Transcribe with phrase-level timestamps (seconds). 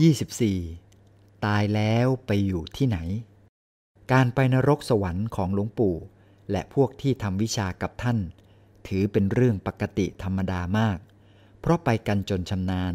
[0.00, 1.44] 24.
[1.44, 2.98] ตายแล้วไปอยู่ที่ไหน
[4.12, 5.96] การไปนรกสวรรค์ของหลวงปู่
[6.50, 8.18] และพวกที่ทำวิชากับท่าน
[8.86, 10.98] ถือเป็นเรื่องปกติธรรมดามาก
[11.60, 12.94] เพราะไปกันจนชำนาญ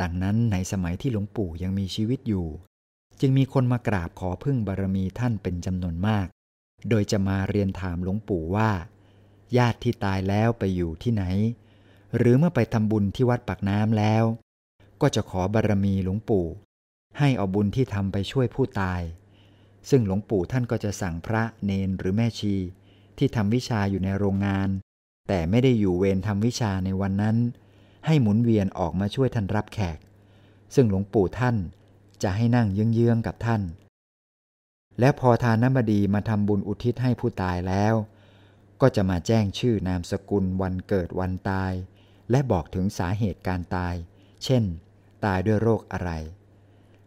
[0.00, 2.46] ดังนั้นในสมัยที่หลวงปู่ยังมีชีวิตอยู่
[3.20, 6.26] จึงมีคนมากราบขอพึ่งบารมีท่านเป็นจำนวนมาก
[6.88, 8.70] โดยจะมาเรียนถามหลวงปู่ว่า
[9.56, 11.24] ญาติที่ตายแล้วไปอยู่ที่ไหน
[12.16, 14.24] หรือเมื่อไปทำบุญที่วัดปากน้ำแล้ว
[15.02, 16.46] ก็จะขอบารมีหลวงปู่
[17.18, 19.00] ให้เอาบุญที่ทำไปช่วยผู้ตาย
[19.90, 22.54] ซึ่งหลวงปู่ท่านก็จะสั่งพระเนนหรือแม่ชี
[23.18, 24.68] ที่ทำวิชาอยู่ในโรงงาน
[25.28, 27.36] แต่ไม่ได้อยู่เวรทำวิชาในวันนั้น
[28.06, 29.98] ให้หมุนเวียนออกมาช่วยท่านรับแขก
[30.74, 31.56] ซึ่งหลวงปู่ท่าน
[32.22, 33.62] จะให้นั่งเยื้องๆกับท่าน
[35.00, 37.94] และพอทานบดีมาทำบุญอุทิศให้ผู้ตายแล้ว
[38.80, 41.72] ก็จะมาแจ้งชื่อนามสกุลวันเกิดวันตาย
[42.30, 43.94] และบอกถึงสาเหตุการตาย
[44.44, 44.64] เช่น
[45.24, 46.10] ตายด้วยโรคอะไร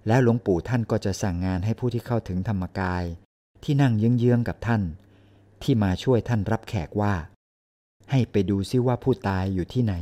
[0.07, 3.03] แล้วหลวงปู่ท่านก็จะสั่งงานให้ผู้ที่เข้าถึงธรรมกาย
[3.63, 4.81] ที่นั่งเยื้องๆกับท่าน
[5.63, 7.13] ที่มาช่วยท่านรับแขกว่า
[8.11, 9.93] ให้ไปดูซิว่าผู้ตายอยู่ที่ไหน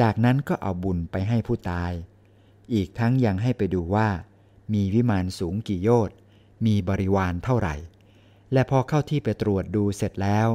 [0.00, 1.92] จากนั้นก็เอาบุญไปให้ผู้ตาย
[2.74, 4.08] อีกทั้งยังให้ไปดูว่า
[4.74, 6.16] มีวิมานสูงกี่โยชน์
[6.66, 7.74] มีบริวารเท่าไหร่
[8.52, 10.48] และพอเข้าที่ไปตรวจดูเสร็จแล้ว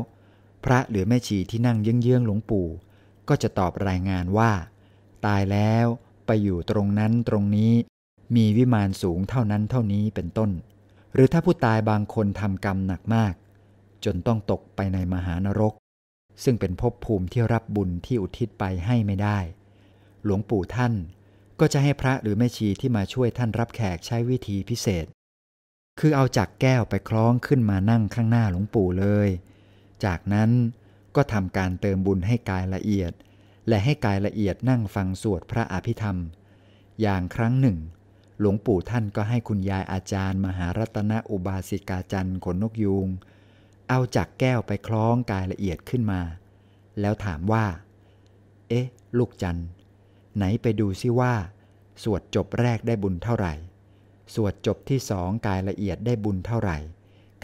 [0.64, 2.68] พระหรือแม่ชีที่นั่งเยื้องๆหลวงปู่
[3.30, 4.52] ก็จะตอบรายงานว่า
[5.26, 5.88] ตายแล้ว
[6.28, 7.74] ไปอยู่ตรงนั้นตรงนี้
[8.36, 10.52] มีวิมานสูงเท่านั้นเท่านี้เป็นต้น
[11.14, 13.34] หรือถ้าผู้ตายบางคนทำกรรมหนักมาก
[14.06, 15.74] จนต้องตกไปในมหานรก
[16.44, 19.40] ซึ่งเป็นภพภูมิที่รับบุญที่อุทิศไปให้ไม่ได้
[20.24, 20.94] หลวงปู่ท่าน
[21.60, 25.06] ก็จะให้พระหรือแม่ชีที่มาช่วยท่านรับแขกใช้วิธีพิเศษ
[26.00, 29.30] คือเอาจักแก้วไปคล้องขึ้นมานั่งข้างหน้าหลวงปู่เลย
[30.06, 30.50] จากนั้น
[31.16, 33.12] ก็ทำการเติมบุญให้กายละเอียด
[33.68, 36.18] และให้กายละเอียดนั่งฟังสวดพระอภิธรรม
[37.02, 37.78] อย่างครั้งหนึ่ง
[38.40, 43.08] หลวงปู่ท่านก็ให้คุณยายอาจารย์ มหารัตนอุบาสิกาจันทร์ขนนกยูง
[43.90, 46.22] เอาจักแก้วไปคล้องกายละเอียดขึ้นมา
[47.00, 47.66] แล้วถามว่า
[48.70, 49.68] เอ๊ะ ลูกจันทร์
[50.36, 51.34] ไหนไปดูซิว่า
[52.04, 53.54] สวดจบแรกได้บุญเท่าไหร่
[54.34, 56.78] สวดจบที่สองกายละเอียดได้บุญเท่าไหร่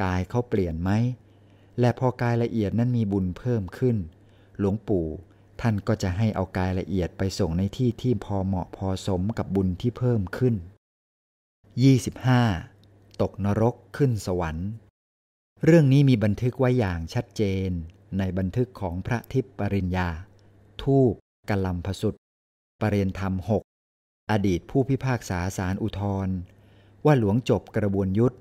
[0.03, 0.91] กายเขาเปลี่ยนไหม
[1.79, 3.97] และพอกายละเอียดนั้นมีบุญเพิ่มขึ้น
[4.59, 5.07] หลวงปู่
[5.61, 10.55] ท่านก็จะให้เอากายละเอียดไปส่งในที่ที่พอเหมาะพอสมกับบุญที่เพิ่มขึ้น
[12.43, 13.21] 25.
[13.21, 14.69] ตกนรกขึ้นสวรรค์
[15.65, 17.69] เรื่องนี้มีบันทึกไว้อย่างชัดเจน
[18.17, 20.09] ในบันทึกของพระทิพปริญญา
[20.81, 21.13] ทูป
[21.49, 22.15] กลัมพสุด
[22.81, 23.63] ปรริยนธรรมหก
[24.31, 26.29] อดีตผู้พิพากษาสารอุทธร
[27.05, 28.37] ว่าหลวงจบกระบวนยุทธ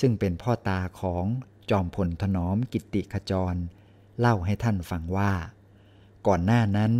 [0.00, 1.24] ซึ่งเป็นพ่อตาของ
[1.70, 3.54] จอมพลถนอมกิติขจร
[4.20, 5.32] เล่าให้ท่านฟังว่า
[6.26, 6.92] ก่อนหน้านั้น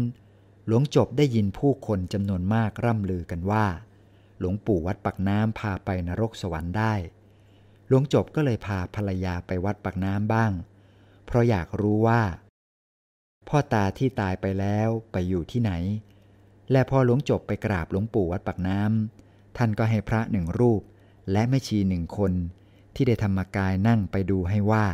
[0.67, 3.67] หลวงจบได้ยินผู้คนจำนวนมากร่ำลือกันว่า
[4.39, 6.95] หลวงปู่วัดปักน้ำพาไปนรกสวรรค์ได้
[7.89, 10.53] หลวงจบก็เลยพาภรรยาไปวัดปักน้ำบ้าง
[11.27, 12.23] เพราะอยากรู้ว่า
[13.49, 15.73] พ่อตาที่ตายไปแล้วไปอยู่ที่ไหน
[16.73, 20.83] และพอหลวงจบไปกราบหลวงปู่วัดปักน้ำท่านก็ให้พระหนึ่งรูป
[21.33, 22.33] และแม่ชีหนึ่งคน
[22.95, 24.87] ที่ได้ธรรมกายนั่งไปดูให้ว่า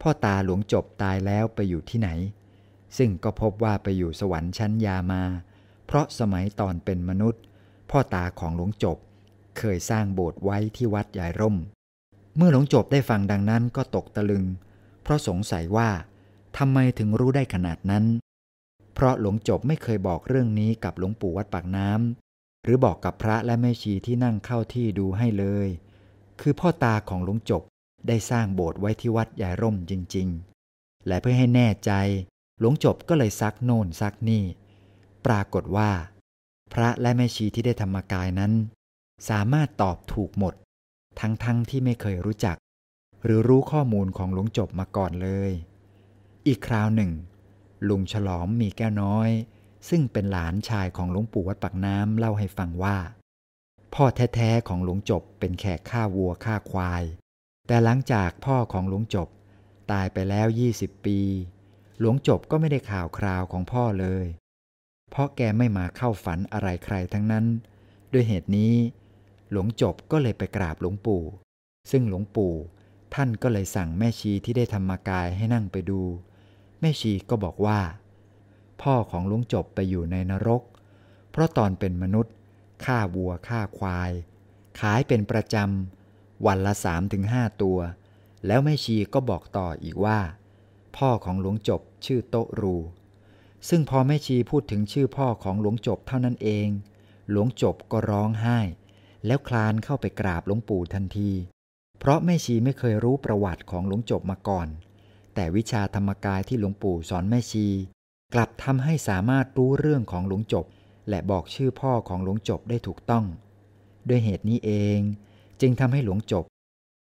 [0.00, 2.08] พ่อตาหลวงจบตายแล้วไปอยู่ที่ไหน
[2.96, 5.22] ซึ่งก็พบว่าไปอยู่สวรรค์ชั้นยามา
[5.86, 7.42] เพราะสมัยตอนเป็นมนุษย์
[7.90, 8.98] พ่อตาของหลวงจบ
[9.58, 11.56] เคยสร้างโบสถ์ไว้ที่วัดยายร่ม
[12.36, 14.44] เมื่อหลวงจบได้ฟังดังนั้นก็ตกตะลึง
[15.02, 15.90] เพราะสงสัยว่า
[16.58, 18.04] ทำไมถึงรู้ได้ขนาดนั้น
[18.94, 25.68] เพราะหลวงจบไม่เคยบอกเรื่องนี้กับหลวงปู่วัดปากน้ำหรือบอกกับพระและแม่ชีที่นั่งเข้าที่ดูให้เลย
[26.40, 27.62] คือพ่อตาของหลวงจบ
[28.08, 30.28] ได้สร้างโบสถ์ไว้ที่วัดยายร่มจริง
[30.66, 31.92] ๆ และเพื่อให้แน่ใจ
[32.64, 34.44] ลวงจบก็เลยซักโน่นซักนี่
[35.26, 35.90] ปรากฏว่า
[36.72, 38.52] พระและแม่ชีที่ได้ธรรมกายนั้น
[39.28, 40.54] สามารถตอบถูกหมด
[41.20, 42.56] ทั้งๆทที่ไม่เคยรู้จัก
[43.24, 45.50] หรือรู้ข้อมูลของหลวงจบมาก่อนเลย
[46.46, 47.10] อีกคราวหนึ่ง
[47.88, 49.30] ลุงฉลอมมีแก้วน้อย
[49.88, 52.96] ซึ่งเป็นหลานชายของหลวงปู่วัดปากน้ำเล่าให้ฟังว่า
[53.94, 57.02] พ่อแท้ๆของหลวงจบเป็นแขกฆ่าวัวฆ่าควาย
[57.66, 59.28] แต่หลังจากพ่อของหลวงจบ
[59.92, 60.46] ตายไปแล้ว
[60.76, 61.20] 20 ปี
[61.98, 64.26] หลวงจบก็ไม่ได้ข่าวคราวของพ่อเลย
[65.10, 67.44] เพราะแกไม่มาเข้าฝันอะไรใครทั้งนั้น
[68.12, 68.74] ด้วยเหตุนี้
[69.50, 71.22] หลวงจบก็เลยไปกราบหลวงปู่
[71.90, 72.54] ซึ่งหลวงปู่
[73.14, 76.02] ท่านก็เลยสั่งแม่ชีที่ได้ธรรมกายให้นั่งไปดู
[76.80, 77.80] แม่ชีก็บอกว่า
[78.82, 80.62] พ่อของหลวงจบไปอยู่ในนรก
[81.30, 82.34] เพราะตอนเป็นมนุษย์
[82.84, 84.10] ฆ่าวัวฆ่าควาย
[84.80, 87.78] ขายเป็นประจำวันละสามถึงห้าตัว
[88.46, 90.18] แล้วแม่ชีก็บอกต่ออีกว่า
[90.96, 92.76] พ่อของหลวงจบชื่อโตรู
[93.68, 96.68] ซึ่งพอแม่ชีพูดถึงชื่อพ่อของหลวงจบเท่านั้นเอง
[97.30, 98.58] หลวงจบก็ร้องไห้
[99.26, 101.30] แล้วคลานเข้าไปกราบหลวงปู่ทันที
[101.98, 104.68] เพราะแม่ชีไม่เคยรู้ประวัติของหลวงจบมาก่อน
[105.34, 107.66] แต่วิชาธรรมกายที่หลวงปู่สอนแม่ชี
[108.34, 110.66] กลับทำให้สามารถรู้เรื่องของหลวงจบ
[111.08, 113.24] และบอกชื่อพ่อของหลวงจบได้ถูกต้อง
[114.08, 114.98] ด้วยเหตุนี้เอง
[115.60, 116.44] จึงทำให้หลวงจบ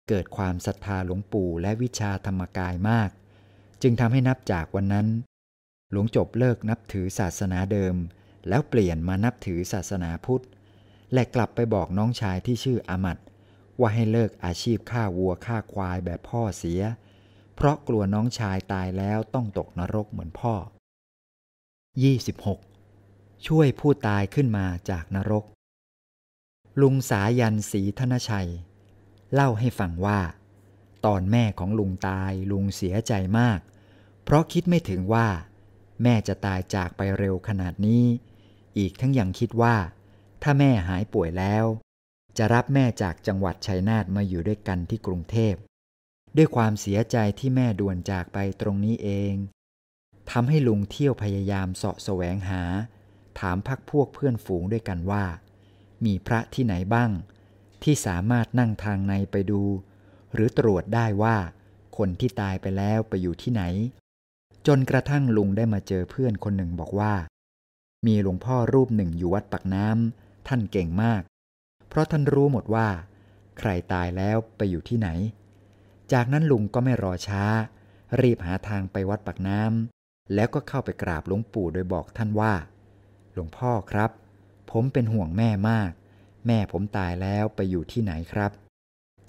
[0.10, 3.10] เกิดความศรัทธาหลวงปู่และวิชาธรรมกายมาก
[3.82, 5.08] จึงทำให้นับจากวันนั้น
[5.92, 7.96] หลวงจบเลิกนับถือศาสนาเดิม
[8.50, 10.44] แล้วเปลี่ยนมานับถือศาสนาพุทธ
[11.14, 13.18] และกลับไปบอกน้องชายที่ชื่ออามัด
[13.80, 16.82] ว่าให้เลิกอาชีพฆ่าวัวฆ่าควายแบบพ่อเสีย
[17.56, 20.54] เพราะกลัวน้องชายตายแล้วต้องตกนรกเหมือนพ่อ
[21.80, 23.48] 26.
[23.48, 25.46] ช่วยผู้ตายขึ้นมาจากนรก
[26.82, 28.50] ลุงสายันศรีธนชัย
[29.34, 30.20] เล่าให้ฟังว่า
[31.06, 33.60] ตอนแม่ของลุงตายลุงเสียใจมาก
[34.24, 35.28] เพราะคิดไม่ถึงว่า
[36.04, 38.06] แม่จะตายจากไปเร็วขนาดนี้
[38.78, 39.76] อีกทั้งยังคิดว่า
[40.44, 41.66] ถ้าแม่หายป่วยแล้ว
[42.38, 45.56] จะรับแม่จากจังหวัดชัยนาทมาอยู่ด้วยกันที่กรุงเทพ
[46.38, 49.34] ด้วยความเสียใจที่แม่ด่วนจากไปตรงนี้เอง
[50.32, 52.64] ทำให้ลุงเที่ยวพยายามเสาะแสวงหา
[53.40, 55.26] ถามพักพวกเพื่อนฝูงด้วยกันว่า
[56.06, 57.12] มีพระที่ไหนบ้าง
[57.84, 59.64] ที่สามารถนั่งทางในไปดู
[60.38, 61.38] หรือตรวจได้ว่า
[61.98, 63.64] คนที่ตายไปแล้วไปอยู่ที่ไหน
[64.68, 67.14] จนกระทั่งลุงได้มาเจอเพื่อนคนหนึ่งบอกว่า
[68.06, 71.22] มีหลวงพ่อรูปหนึ่งอยู่วัดปักน้ำท่านเก่งมาก
[71.88, 72.88] เพราะท่านรู้หมดว่า
[73.60, 75.10] ใครตายแล้วไปอยู่ที่ไหน
[76.12, 77.44] จากนั้นลุงก็ไม่รอช้า
[78.22, 82.54] รีบหาทางไปวัดปักน้ำแล้วก็เข้าไปกราบหลวงปู่โดยบอกท่านว่า
[83.34, 84.12] หลวงพ่อครับ
[84.72, 85.92] ผมเป็นห่วงแม่มาก
[86.48, 88.52] แม่ผมตายแล้วไปอยู่ที่ไหนครับ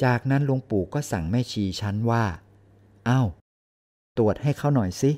[0.04, 2.24] จากนั้นหลวงปู่ก็สั่งแม่ชีชั้นว่า
[3.06, 3.22] เอา้า
[4.18, 5.12] ตรวจให้เขาหน่อยสิ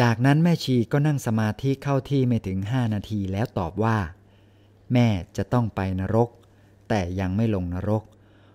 [0.00, 3.98] จากนั้นแม่ชีก็นั่งสมาธิเข้าที่ไม่ถึงห้านาทีแล้วตอบว่า
[4.92, 6.28] แม่จะต้องไปนรก
[6.88, 8.02] แต่ยังไม่ลงนรก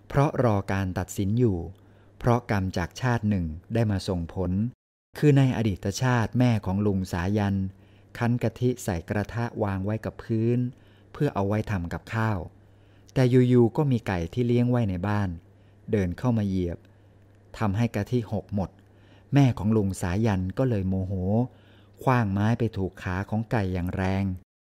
[0.08, 1.58] เพราะรอการตัดสินอยู่
[2.18, 4.50] เพราะกรรมจากชาติหนึ่งได้มาส่งผล
[5.18, 7.56] คือในอดีตชาติแม่ของลุงสายัน
[8.18, 10.58] คั้นกะทิใส่กระทะวางไว้กับพื้น
[11.12, 12.38] เพื่อเอาไว้ทำกับข้าว
[13.14, 15.28] แต่อยู่ๆก็มีไก่ที่เลี้ยงไว้ในบ้าน
[15.92, 16.78] เดินเข้ามาเหยียบ
[17.58, 18.70] ทำให้กะทิหกหมด
[19.34, 21.12] แม่ของลุงสายันก็เลยโมโห
[22.02, 24.24] คว้างไม้ไปถูกขาของไก่อย่างแรง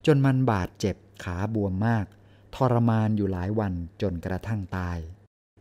[0.07, 2.07] จนมันบาดเจ็บขาบวมมาก
[2.55, 3.73] ทรมานอยู่หลายวัน
[4.03, 4.99] จนกระทั่งตาย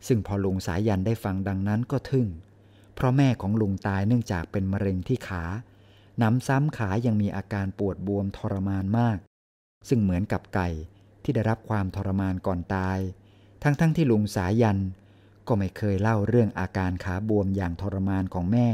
[0.07, 2.27] ซึ่งพอลุงสายันได้ฟังดังนั้นก็ทึ่ง
[2.95, 5.43] เพราะแม่ของลุงตายเนื่องจากเป็นมะเร็งที่ขา
[6.21, 9.17] น้ำซ้ำขายังมีอาการปวดบวมทรมานมาก
[9.89, 10.69] ซึ่งเหมือนกับไก่
[11.27, 12.99] ที่ได้รับความทรมานก่อนตาย
[13.63, 14.81] ทั้งๆทที่ลุงสายัน
[15.47, 18.67] ก็ไม่เคยเล่าเรื่องอาการขาบวมอย่างทรมานของแม่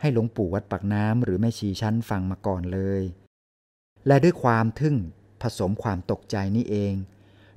[0.00, 3.02] ให้หลวงปู่วัดปักน้ำหรือแม่ชีชั้นฟังมาก่อนเลย
[4.06, 4.96] และด้วยความทึ่ง
[5.42, 6.94] ผสมความตกใจนี่เอง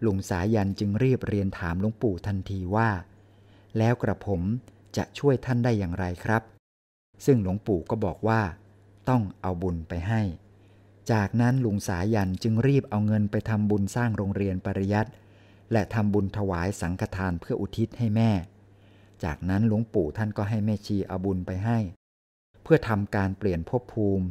[0.05, 2.89] ลุงสายันจึงรีบเรียนถามหลวงปู่ทันทีว่า
[3.77, 4.41] แล้วกระผม
[4.97, 6.41] จะช่วยท่านได้อย่างไรครับ
[7.25, 8.41] ซึ่งหลวงปู่ก็บอกว่า
[9.09, 10.21] ต้องเอาบุญไปให้
[11.11, 15.11] จากนั้นลุงสายันจึงรีบเอาเงินไปทำบุญสร้างโรงเรียนปริยัติ
[15.71, 18.31] และทำบุญถวายสังฆทานเพื่ออุทิศให้แม่
[19.23, 21.77] จากนั้นหลวงปู่ท่านก็ให้แม่ชีเอาบุญไปให้
[22.63, 24.25] เพื่อทำการเปลี่ยนภพภูมิ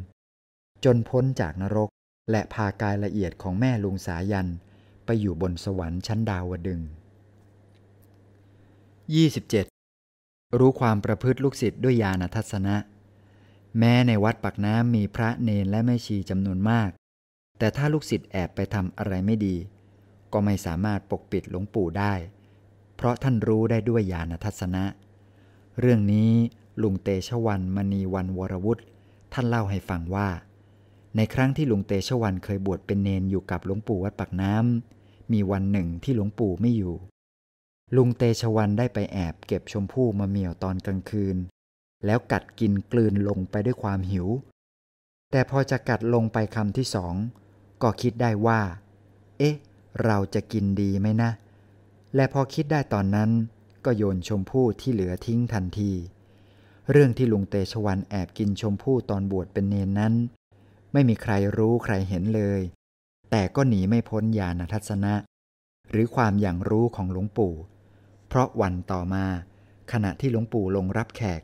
[0.85, 1.89] จนพ้นจากนรก
[2.31, 4.49] และพากายละเอียดของแม่ลุงสายัน
[5.05, 6.81] ไปอยู่บนสวรรค์ชั้นดาวดึง
[9.73, 12.75] 27 รู้ความประพฤติลูกศิษย์ด้วยญาณทัศนะ
[13.79, 16.89] แม้ในวัดปักน้ำมีพระเนนและแม่ชีจำนวนมาก
[17.59, 19.55] แต่ถ้าลูกศิษย์แอบไปทำอะไรไม่ดี
[20.33, 22.13] ก็ไม่สามารถปกปิดหลวงปู่ได้
[22.95, 24.83] เพราะท่านรู้ได้ด้วยญาณทัศนะ
[25.79, 26.31] เรื่องนี้
[26.81, 28.83] ลุงเตชวันมณีวันวรวุฒิ
[29.33, 30.29] ท่านเล่าให้ฟังว่า
[31.15, 36.95] ในครั้งที่ลุงเตชวันเคยบวชเป็นเนนอยู่กับหลวงปู่วัดปักน้ำมีวันหนึ่งที่หลวงปู่ไม่อยู่
[37.95, 41.37] ลุงเตชวันได้ไปแอบเก็บชมพู่มาเมี่ยวตอนกลางคืน
[42.05, 44.27] แล้วกัดกินกลืนลงไปด้วยความหิว
[45.31, 47.15] แต่พอจะกัดลงไปคำที่สอง
[47.81, 48.61] ก็คิดได้ว่า
[49.37, 49.55] เอ๊ะ
[50.05, 51.31] เราจะกินดีไหมนะ
[52.15, 53.29] และพอคิดได้ตอนนั้น
[53.85, 55.91] ก็โยนชมพู่ที่เหลือทิ้งทันที
[56.91, 60.13] เรื่องที่ลุงเตชวันแอบกินชมพู่ตอนบวชเป็นเนนนั้น
[60.93, 62.61] ไม่มีใครรู้ใครเห็นเลย
[63.31, 65.13] แต่ก็หนีไม่พ้นญาณทัศนะ
[65.91, 67.53] หรือความอย่างรู้ของหลวงปู่
[68.27, 69.25] เพราะวันต่อมา
[69.91, 71.41] ขณะที่หลวงปู่ลงรับแขก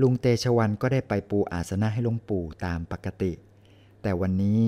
[0.00, 3.32] ลุงเตชวันก็ได้ไปปูอาสนะให้หลวงปู่ตามปกติ
[4.02, 4.60] แต่วันนี้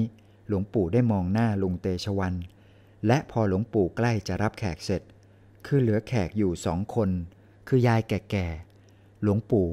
[0.48, 2.34] หลวงปู่ได้มองหน้าลุงเตชวัน
[3.06, 5.02] และพอหลวงปู่ใกล้จะรับแขกเสร็จ
[5.66, 7.10] คือเหลือแขกอยู่สองคน
[7.68, 9.68] คือยายแก่ๆ หลวงปู่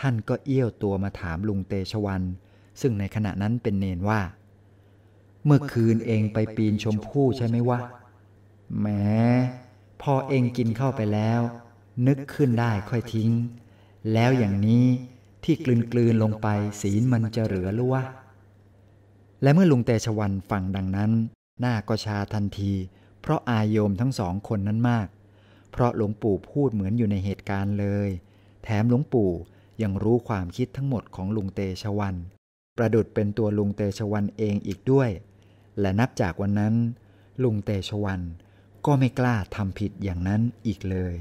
[0.00, 2.22] ท่านก็เอี้ยวตัวมาถามลุงเตชวัน
[2.80, 4.20] ซึ่งในขณะนั้นเป็นเนนว่า
[5.44, 7.78] เมื่อคืนเองไปปีนชมพู่ใช่ไหมวะ
[8.78, 8.86] แหม
[10.02, 11.40] พอเองกินเข้าไปแล้ว
[12.06, 13.30] นึกขึ้นได้ค่อยทิ้ง
[14.12, 14.84] แล้วอย่างนี้
[15.44, 16.48] ที่กลืนกลืนลงไป
[16.80, 18.02] ศีลมันจะเหลือหรือวะ
[19.42, 21.10] และเมื่อลุงเตชวันฟังดังนั้น
[21.60, 22.72] หน้าก็ชาทันที
[23.20, 25.08] เพราะอายโยมทั้งสองคนนั้นมาก
[25.70, 28.08] เพราะหลวงปู่พูดเหมือนอยู่ในเหตุการณ์เลย
[28.64, 29.30] แถมหลวงปู่
[29.82, 32.16] ยังรู้ความคิดทั้งหมดของลุงเตชวัน
[32.76, 35.10] ประดุดเป็นตัวลุงเตชวันเองอีกด้วย
[35.80, 36.74] และนับจากวันนั้น
[37.42, 38.20] ลุงเตชวัน
[38.86, 41.14] ก็ไม่กล้าทำผิดอย่างนั้นอีกเลย